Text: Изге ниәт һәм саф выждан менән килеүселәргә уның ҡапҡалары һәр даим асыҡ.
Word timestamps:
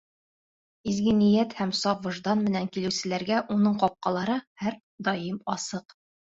Изге 0.93 1.13
ниәт 1.17 1.53
һәм 1.57 1.73
саф 1.81 2.01
выждан 2.07 2.41
менән 2.49 2.67
килеүселәргә 2.79 3.45
уның 3.59 3.79
ҡапҡалары 3.85 4.41
һәр 4.65 4.81
даим 5.13 5.41
асыҡ. 5.59 5.99